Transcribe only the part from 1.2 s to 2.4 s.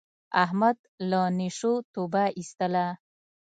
نشو توبه